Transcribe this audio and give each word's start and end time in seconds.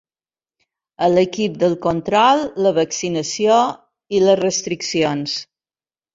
A 1.07 1.09
l’equip 1.11 1.59
del 1.63 1.75
control, 1.83 2.41
la 2.67 2.73
vaccinació 2.79 3.59
i 4.19 4.25
les 4.27 4.43
restriccions. 4.43 5.39